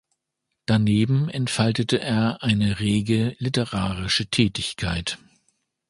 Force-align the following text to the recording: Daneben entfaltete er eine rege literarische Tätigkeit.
Daneben 0.65 1.29
entfaltete 1.29 1.99
er 2.01 2.41
eine 2.41 2.79
rege 2.79 3.35
literarische 3.37 4.25
Tätigkeit. 4.25 5.19